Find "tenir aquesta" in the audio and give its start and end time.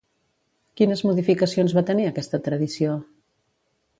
1.91-2.39